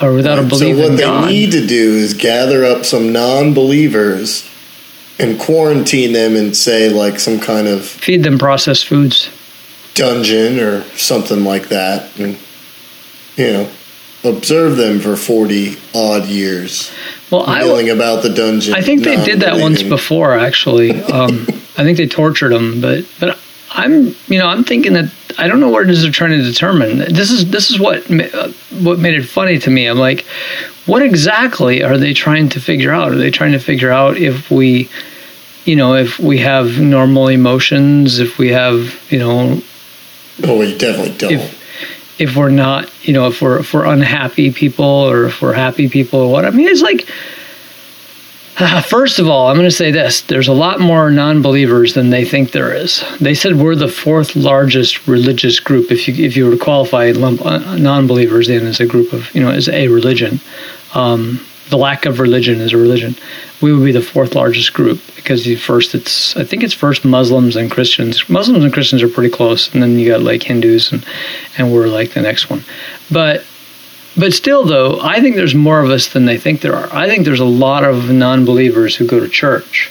[0.00, 0.76] or without a belief?
[0.76, 1.28] so what they God?
[1.28, 4.48] need to do is gather up some non-believers
[5.18, 9.28] and quarantine them and say like some kind of Feed them processed foods.
[9.94, 12.36] dungeon or something like that, and
[13.36, 13.68] you know,
[14.24, 16.90] observe them for forty odd years,
[17.30, 18.74] Well, I knowing about the dungeon.
[18.74, 20.90] I think they did that once before, actually.
[21.12, 23.38] Um, I think they tortured them, but but
[23.70, 26.42] I'm you know I'm thinking that I don't know what it is they're trying to
[26.42, 26.98] determine.
[26.98, 28.48] This is this is what uh,
[28.80, 29.86] what made it funny to me.
[29.86, 30.24] I'm like,
[30.86, 33.12] what exactly are they trying to figure out?
[33.12, 34.88] Are they trying to figure out if we,
[35.64, 39.60] you know, if we have normal emotions, if we have, you know,
[40.42, 41.32] Oh, we definitely don't.
[41.32, 45.52] if if we're not, you know, if we're if we're unhappy people or if we're
[45.52, 46.44] happy people or what.
[46.44, 47.08] I mean, it's like.
[48.86, 50.20] First of all, I'm going to say this.
[50.20, 53.02] There's a lot more non believers than they think there is.
[53.20, 55.90] They said we're the fourth largest religious group.
[55.90, 59.42] If you, if you were to qualify non believers in as a group of, you
[59.42, 60.38] know, as a religion,
[60.94, 63.16] um, the lack of religion is a religion.
[63.60, 67.04] We would be the fourth largest group because the first, it's, I think it's first
[67.04, 68.28] Muslims and Christians.
[68.28, 69.72] Muslims and Christians are pretty close.
[69.74, 71.04] And then you got like Hindus and,
[71.58, 72.62] and we're like the next one.
[73.10, 73.44] But
[74.16, 76.88] but still, though, I think there's more of us than they think there are.
[76.92, 79.90] I think there's a lot of non believers who go to church.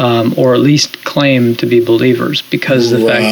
[0.00, 3.22] Um, or at least claim to be believers because of the fact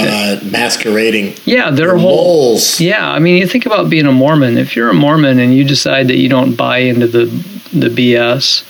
[0.43, 1.37] that masquerading.
[1.45, 2.81] Yeah, their whole moles.
[2.81, 4.59] Yeah, I mean, you think about being a Mormon.
[4.59, 7.27] If you're a Mormon and you decide that you don't buy into the
[7.73, 8.65] the BS,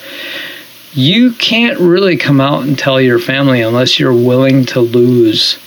[0.93, 5.59] you can't really come out and tell your family unless you're willing to lose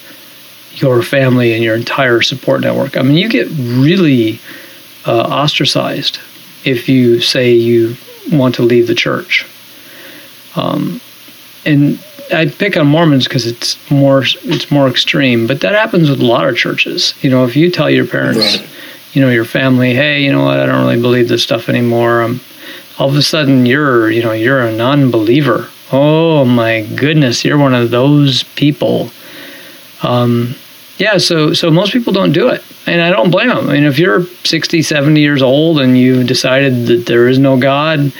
[0.76, 2.98] your family and your entire support network.
[2.98, 4.40] I mean, you get really
[5.06, 6.20] uh, ostracized
[6.66, 7.96] if you say you
[8.32, 9.46] want to leave the church.
[10.56, 11.02] Um,
[11.66, 12.00] and
[12.32, 16.26] I pick on Mormons because it's more it's more extreme, but that happens with a
[16.26, 17.14] lot of churches.
[17.22, 18.70] You know, if you tell your parents, right.
[19.14, 22.22] you know, your family, hey, you know what, I don't really believe this stuff anymore.
[22.22, 22.42] Um,
[22.98, 25.70] all of a sudden, you're you know you're a non-believer.
[25.92, 29.12] Oh my goodness, you're one of those people.
[30.04, 30.56] Um,
[30.98, 33.70] yeah, so so most people don't do it, and I don't blame them.
[33.70, 37.58] I mean, if you're 60, 70 years old and you've decided that there is no
[37.60, 38.12] God,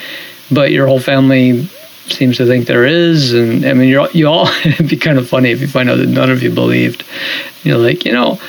[0.52, 1.68] but your whole family
[2.12, 4.48] seems to think there is, and I mean, you're you all.
[4.66, 7.04] it'd be kind of funny if you find out that none of you believed.
[7.64, 8.40] You're like, you know,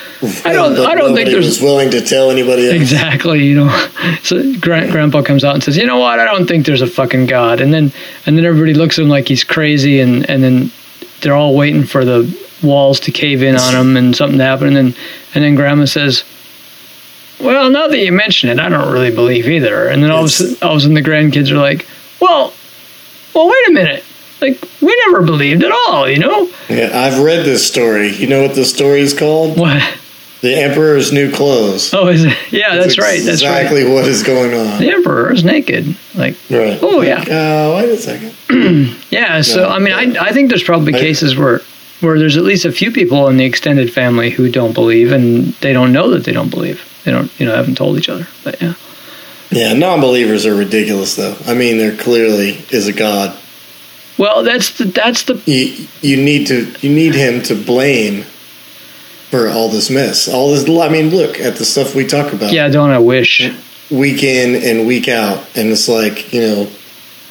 [0.44, 2.76] I don't, I don't think there's willing to tell anybody else.
[2.76, 3.44] exactly.
[3.44, 3.88] You know,
[4.22, 7.26] so Grandpa comes out and says, you know what, I don't think there's a fucking
[7.26, 7.92] God, and then
[8.26, 10.70] and then everybody looks at him like he's crazy, and and then
[11.20, 12.22] they're all waiting for the
[12.62, 14.68] walls to cave in on them and something to happen.
[14.68, 14.94] And then,
[15.34, 16.24] and then Grandma says,
[17.40, 20.26] "Well, now that you mention it, I don't really believe either." And then all of,
[20.26, 21.86] a sudden, all of a sudden, the grandkids are like,
[22.20, 22.52] "Well,
[23.34, 24.04] well, wait a minute."
[24.40, 26.50] Like we never believed at all, you know.
[26.68, 28.08] Yeah, I've read this story.
[28.08, 29.58] You know what the story is called?
[29.58, 29.82] What?
[30.40, 31.92] The Emperor's New Clothes.
[31.92, 32.34] Oh, is it?
[32.50, 33.20] Yeah, that's, that's right.
[33.22, 33.92] That's exactly right.
[33.92, 34.80] what is going on.
[34.80, 35.94] The Emperor is naked.
[36.14, 36.78] Like, right.
[36.82, 37.66] Oh, like, yeah.
[37.68, 38.34] Uh, wait a second.
[39.10, 39.42] yeah.
[39.42, 41.60] So, I mean, I, I think there's probably I, cases where
[42.00, 45.52] where there's at least a few people in the extended family who don't believe, and
[45.54, 46.82] they don't know that they don't believe.
[47.04, 48.26] They don't, you know, haven't told each other.
[48.44, 48.74] But yeah.
[49.50, 51.36] Yeah, non-believers are ridiculous, though.
[51.46, 53.36] I mean, there clearly is a God.
[54.16, 58.24] Well, that's the that's the you, you need to you need him to blame
[59.30, 60.28] for all this mess.
[60.28, 60.68] All this.
[60.68, 62.52] I mean, look at the stuff we talk about.
[62.52, 63.50] Yeah, don't I wish
[63.90, 66.70] week in and week out, and it's like you know,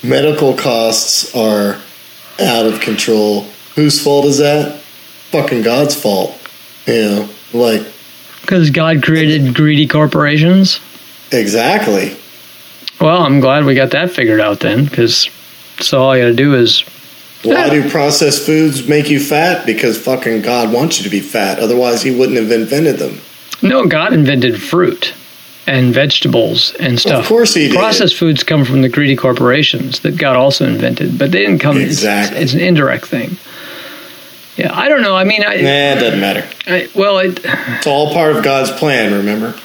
[0.04, 1.80] medical costs are
[2.40, 4.82] out of control Whose fault is that?
[5.32, 6.38] Fucking God's fault.
[6.86, 7.86] You know, like.
[8.42, 10.80] Because God created greedy corporations?
[11.32, 12.18] Exactly.
[13.00, 15.30] Well, I'm glad we got that figured out then, because
[15.80, 16.82] so all you gotta do is.
[17.44, 19.66] Why do processed foods make you fat?
[19.66, 21.60] Because fucking God wants you to be fat.
[21.60, 23.22] Otherwise, He wouldn't have invented them.
[23.62, 25.14] No, God invented fruit
[25.68, 27.12] and vegetables and stuff.
[27.12, 27.78] Well, of course he did.
[27.78, 31.78] Processed foods come from the greedy corporations that God also invented, but they didn't come.
[31.78, 32.38] Exactly.
[32.38, 33.38] It's, it's an indirect thing.
[34.60, 35.16] Yeah, I don't know.
[35.16, 36.46] I mean, I, nah, it doesn't matter.
[36.68, 39.14] I, well, it, it's all part of God's plan.
[39.14, 39.58] Remember?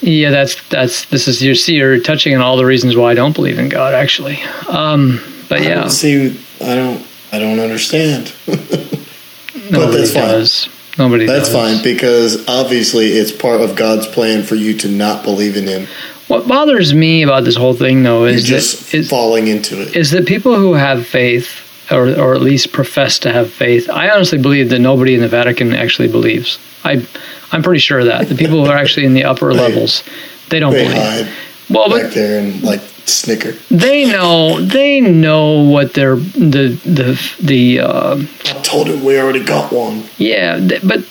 [0.00, 3.14] Yeah, that's that's this is you see you're touching on all the reasons why I
[3.14, 3.92] don't believe in God.
[3.92, 8.32] Actually, um, but yeah, I see, I don't, I don't understand.
[8.46, 10.64] but that's does.
[10.64, 10.74] fine.
[10.96, 11.26] Nobody.
[11.26, 11.74] That's does.
[11.74, 15.86] fine because obviously it's part of God's plan for you to not believe in Him.
[16.28, 19.82] What bothers me about this whole thing, though, is You're just that, is, falling into
[19.82, 19.94] it.
[19.94, 23.88] Is that people who have faith or, or at least profess to have faith.
[23.88, 26.58] I honestly believe that nobody in the Vatican actually believes.
[26.84, 27.06] I,
[27.52, 30.02] I'm pretty sure that the people who are actually in the upper they, levels,
[30.48, 31.02] they don't they believe.
[31.02, 31.32] Hide
[31.68, 33.52] well, back but there and like snicker.
[33.70, 34.60] They know.
[34.60, 37.80] They know what they're the the the.
[37.80, 40.04] Uh, I told him we already got one.
[40.16, 41.04] Yeah, but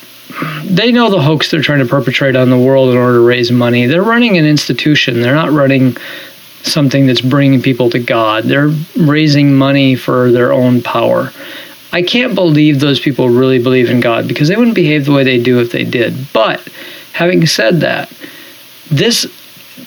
[0.64, 3.52] they know the hoax they're trying to perpetrate on the world in order to raise
[3.52, 3.86] money.
[3.86, 5.22] They're running an institution.
[5.22, 5.98] They're not running
[6.66, 8.46] something that's bringing people to God.
[8.46, 11.32] They're raising money for their own power.
[11.92, 15.24] I can't believe those people really believe in God because they wouldn't behave the way
[15.24, 16.34] they do if they did.
[16.34, 16.68] But
[17.14, 18.12] having said that,
[18.92, 19.26] this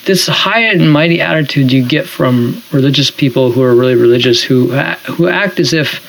[0.04, 4.68] this high and mighty attitude you get from religious people who are really religious who
[4.70, 6.00] who act as if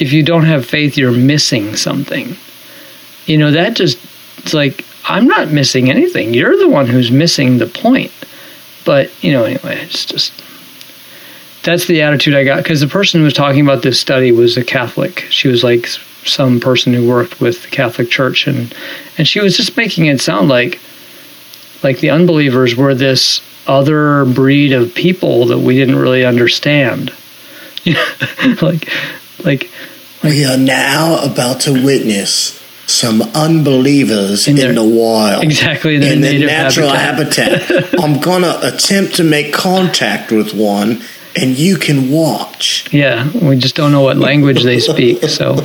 [0.00, 2.36] if you don't have faith you're missing something.
[3.26, 3.98] You know, that just
[4.38, 6.34] it's like I'm not missing anything.
[6.34, 8.12] You're the one who's missing the point.
[8.84, 10.32] But you know, anyway, it's just
[11.62, 14.56] that's the attitude I got because the person who was talking about this study was
[14.56, 15.20] a Catholic.
[15.30, 18.74] She was like some person who worked with the Catholic Church, and
[19.18, 20.80] and she was just making it sound like
[21.82, 27.12] like the unbelievers were this other breed of people that we didn't really understand.
[28.62, 28.88] like
[29.44, 29.70] like
[30.22, 35.42] we are now about to witness some unbelievers in, their- the wild.
[35.42, 37.62] exactly their in the native natural habitat.
[37.62, 38.00] habitat.
[38.02, 41.02] I'm gonna attempt to make contact with one,
[41.36, 42.92] and you can watch.
[42.92, 45.22] Yeah, we just don't know what language they speak.
[45.28, 45.56] So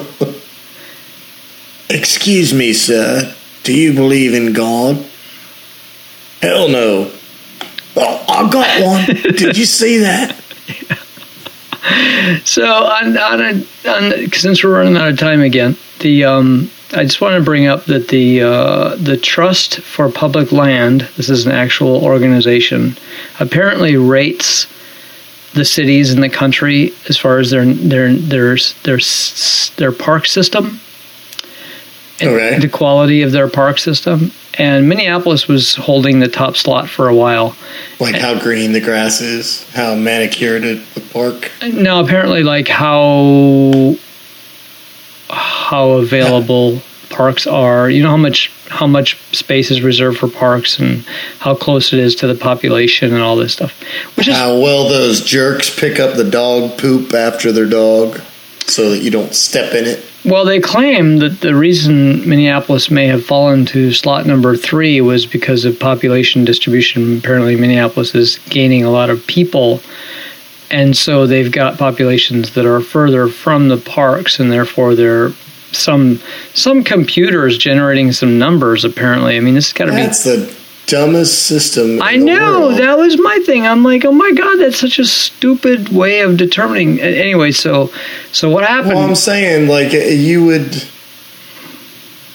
[1.91, 3.33] Excuse me, sir.
[3.63, 5.03] Do you believe in God?
[6.41, 7.11] Hell no.
[7.95, 9.05] Well, I got one.
[9.35, 10.35] Did you see that?
[12.43, 17.03] So on, on, a, on since we're running out of time again, the um, I
[17.03, 21.45] just want to bring up that the uh, the Trust for Public Land, this is
[21.45, 22.97] an actual organization,
[23.39, 24.65] apparently rates
[25.53, 28.99] the cities in the country as far as their their their their
[29.77, 30.79] their park system,
[32.19, 32.59] and Okay.
[32.59, 34.31] the quality of their park system.
[34.57, 37.55] And Minneapolis was holding the top slot for a while.
[37.99, 41.49] Like how green the grass is, how manicured it, the park.
[41.71, 43.95] No, apparently, like how
[45.29, 47.89] how available parks are.
[47.89, 51.03] You know how much how much space is reserved for parks and
[51.39, 53.73] how close it is to the population and all this stuff.
[54.15, 58.21] Which is How well those jerks pick up the dog poop after their dog
[58.67, 60.05] so that you don't step in it.
[60.23, 65.25] well, they claim that the reason Minneapolis may have fallen to slot number three was
[65.25, 67.17] because of population distribution.
[67.17, 69.81] Apparently, Minneapolis is gaining a lot of people.
[70.71, 75.31] And so they've got populations that are further from the parks, and therefore they're
[75.71, 76.19] some
[76.53, 78.85] some computers generating some numbers.
[78.85, 79.97] Apparently, I mean this has got to be.
[79.97, 80.55] That's the
[80.85, 82.01] dumbest system.
[82.01, 83.65] I know that was my thing.
[83.65, 86.99] I'm like, oh my god, that's such a stupid way of determining.
[86.99, 87.91] Anyway, so
[88.31, 88.95] so what happened?
[88.95, 90.83] Well, I'm saying, like, you would.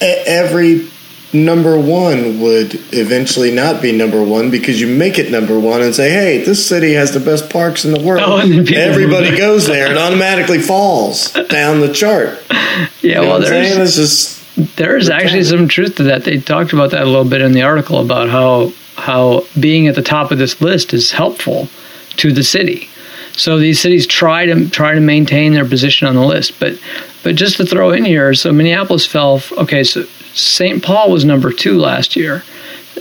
[0.01, 0.91] Every
[1.35, 5.95] number one would eventually not be number one because you make it number one and
[5.95, 8.23] say, hey, this city has the best parks in the world.
[8.25, 12.39] Oh, and then people- Everybody goes there and automatically falls down the chart.
[12.51, 14.77] yeah, You know well, there's It's just.
[14.77, 16.25] there's actually some truth to that.
[16.25, 19.97] They talked about that a little bit in the article about how how being at
[19.97, 21.69] the top of this list is helpful
[22.17, 22.89] to the city.
[23.37, 26.79] So these cities try to try to maintain their position on the list, but
[27.23, 29.43] but just to throw in here, so Minneapolis fell.
[29.53, 30.83] Okay, so St.
[30.83, 32.45] Paul was number two last year,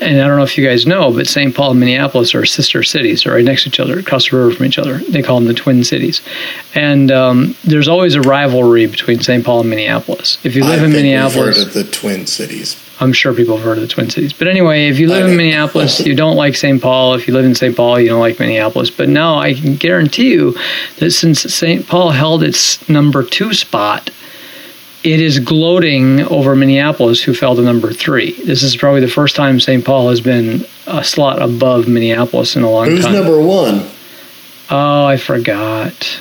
[0.03, 1.55] and I don't know if you guys know, but St.
[1.55, 4.51] Paul and Minneapolis are sister cities, they're right next to each other, across the river
[4.55, 4.97] from each other.
[4.97, 6.21] They call them the twin cities,
[6.75, 9.43] and um, there's always a rivalry between St.
[9.45, 10.37] Paul and Minneapolis.
[10.43, 12.79] If you I live think in we've Minneapolis, heard of the Twin Cities.
[12.99, 14.33] I'm sure people have heard of the Twin Cities.
[14.33, 15.35] But anyway, if you live in.
[15.35, 16.81] Minneapolis, you don't like St.
[16.81, 17.15] Paul.
[17.15, 17.75] If you live in St.
[17.75, 18.89] Paul, you don't like Minneapolis.
[18.91, 20.55] But now I can guarantee you
[20.97, 21.87] that since St.
[21.87, 24.11] Paul held its number two spot,
[25.03, 28.31] it is gloating over Minneapolis, who fell to number three.
[28.43, 29.83] This is probably the first time St.
[29.83, 33.13] Paul has been a slot above Minneapolis in a long Who's time.
[33.13, 33.89] Who's number one?
[34.69, 36.19] oh, I forgot.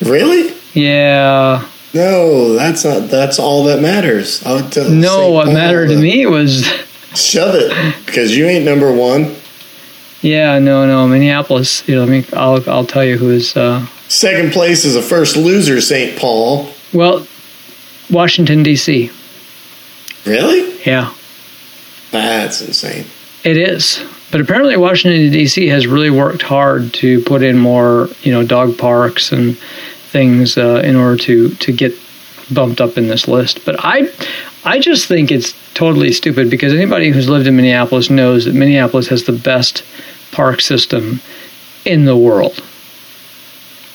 [0.00, 0.54] Really?
[0.72, 1.68] Yeah.
[1.92, 3.08] No, that's not.
[3.10, 4.44] That's all that matters.
[4.44, 4.88] I would tell.
[4.90, 5.32] No, St.
[5.34, 6.66] what Paul mattered to me was.
[7.14, 9.36] Shove it, because you ain't number one.
[10.20, 11.86] Yeah, no, no, Minneapolis.
[11.86, 13.56] You know, I mean, I'll I'll tell you who's.
[13.56, 16.18] Uh, Second place is a first loser, St.
[16.18, 16.70] Paul.
[16.92, 17.24] Well,
[18.10, 19.10] Washington D.C.
[20.26, 20.82] Really?
[20.84, 21.12] Yeah,
[22.10, 23.06] That's insane.
[23.44, 24.02] it is.
[24.30, 25.68] But apparently, Washington D.C.
[25.68, 30.82] has really worked hard to put in more, you know, dog parks and things uh,
[30.84, 31.94] in order to to get
[32.52, 33.64] bumped up in this list.
[33.64, 34.10] But I,
[34.64, 39.08] I just think it's totally stupid because anybody who's lived in Minneapolis knows that Minneapolis
[39.08, 39.84] has the best
[40.32, 41.20] park system
[41.84, 42.62] in the world.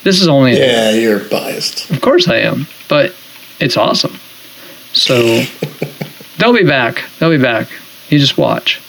[0.04, 1.90] This is only Yeah, you're biased.
[1.92, 3.14] Of course I am, but
[3.60, 4.20] it's awesome.
[4.94, 5.44] So
[6.38, 7.04] they'll be back.
[7.20, 7.70] They'll be back.
[8.10, 8.82] You just watch.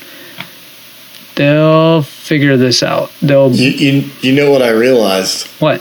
[1.37, 3.11] They'll figure this out.
[3.22, 5.80] They'll You, you, you know what I realized what?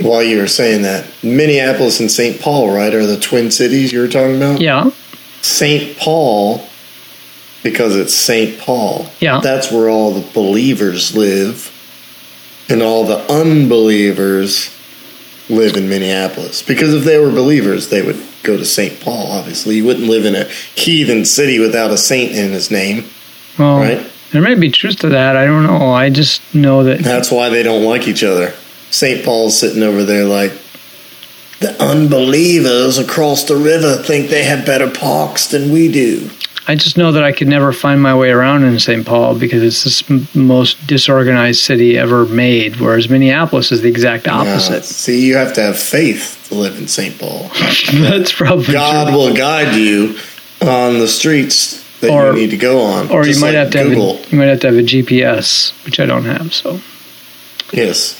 [0.00, 1.06] while you were saying that?
[1.22, 2.40] Minneapolis and St.
[2.40, 4.60] Paul, right, are the twin cities you were talking about?
[4.60, 4.90] Yeah,
[5.40, 5.96] St.
[5.98, 6.66] Paul,
[7.62, 8.58] because it's St.
[8.58, 9.06] Paul.
[9.20, 9.40] Yeah.
[9.40, 11.70] That's where all the believers live,
[12.68, 14.74] and all the unbelievers
[15.48, 16.62] live in Minneapolis.
[16.62, 19.00] Because if they were believers, they would go to St.
[19.00, 19.76] Paul, obviously.
[19.76, 23.04] You wouldn't live in a heathen city without a saint in his name,
[23.58, 24.10] well, right?
[24.32, 25.36] there may be truth to that.
[25.36, 25.90] I don't know.
[25.90, 27.00] I just know that.
[27.00, 28.54] That's why they don't like each other.
[28.90, 29.24] St.
[29.24, 30.52] Paul's sitting over there like,
[31.60, 36.28] the unbelievers across the river think they have better parks than we do.
[36.66, 39.04] I just know that I could never find my way around in St.
[39.04, 44.34] Paul because it's the most disorganized city ever made, whereas Minneapolis is the exact Yeah.
[44.38, 44.84] opposite.
[44.84, 47.18] See, you have to have faith to live in St.
[47.18, 47.50] Paul.
[47.92, 49.16] That's probably God true.
[49.16, 50.16] will guide you
[50.62, 53.10] on the streets that Or- you need to go on.
[53.10, 54.16] Or you might like have to Google.
[54.16, 56.54] have a, you might have to have a GPS, which I don't have.
[56.54, 56.80] So,
[57.72, 58.18] Yes.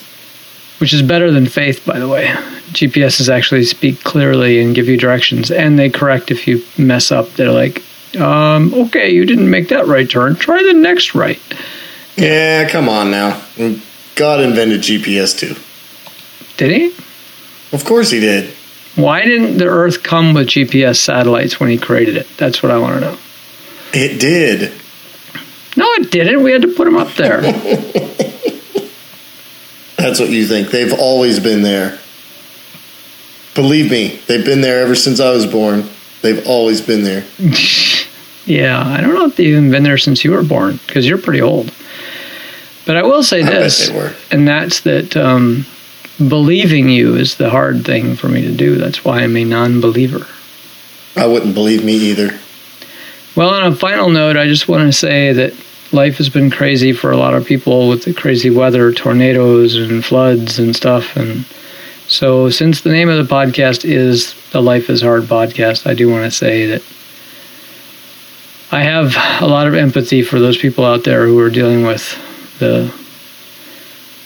[0.79, 2.31] which is better than faith, by the way.
[2.73, 7.33] GPSs actually speak clearly and give you directions, and they correct if you mess up.
[7.37, 7.83] They're like,
[8.17, 10.37] um, "Okay, you didn't make that right turn.
[10.37, 11.41] Try the next right."
[12.17, 13.43] Yeah, come on now.
[14.15, 15.57] God invented GPS too.
[16.57, 16.95] Did he?
[17.73, 18.55] Of course he did.
[18.97, 22.29] Why didn't the Earth come with GPS satellites when he created it?
[22.37, 23.19] That's what I want to know.
[23.93, 24.73] It did.
[25.77, 26.45] No, it didn't.
[26.45, 27.41] We had to put them up there.
[29.97, 30.71] That's what you think.
[30.71, 31.99] They've always been there.
[33.55, 35.89] Believe me, they've been there ever since I was born.
[36.23, 37.25] They've always been there.
[38.47, 41.19] yeah, I don't know if they've even been there since you were born because you're
[41.19, 41.73] pretty old.
[42.87, 44.15] But I will say I this, they were.
[44.31, 45.67] and that's that um,
[46.19, 48.77] believing you is the hard thing for me to do.
[48.77, 50.27] That's why I'm a non believer.
[51.17, 52.39] I wouldn't believe me either.
[53.37, 55.55] Well, on a final note, I just want to say that
[55.93, 60.05] life has been crazy for a lot of people with the crazy weather, tornadoes and
[60.05, 61.17] floods and stuff.
[61.17, 61.47] And
[62.07, 66.11] so, since the name of the podcast is the Life is Hard podcast, I do
[66.11, 66.83] want to say that
[68.75, 72.19] I have a lot of empathy for those people out there who are dealing with
[72.59, 72.89] the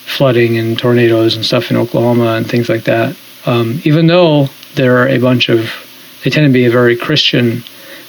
[0.06, 3.14] flooding and tornadoes and stuff in Oklahoma and things like that.
[3.44, 5.70] Um, even though there are a bunch of,
[6.24, 7.62] they tend to be a very Christian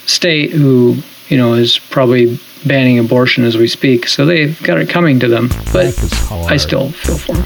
[0.05, 4.89] state who you know is probably banning abortion as we speak so they've got it
[4.89, 6.51] coming to them but Life is hard.
[6.51, 7.45] i still feel for them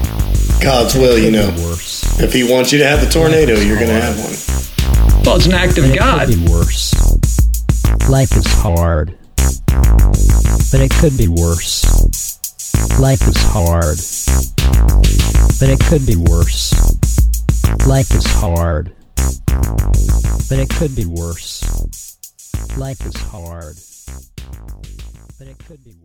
[0.62, 1.50] God's will, you know.
[2.24, 5.24] If he wants you to have the tornado, you're going to have one.
[5.26, 7.03] well it's an act of god worse.
[8.10, 9.18] Life is hard.
[10.72, 11.84] But it could be worse.
[13.00, 13.98] Life is hard.
[15.60, 16.74] But it could be worse.
[17.88, 18.94] Life is hard.
[20.50, 21.64] But it could be worse.
[22.78, 23.78] Life is hard.
[25.40, 26.03] But it could be worse.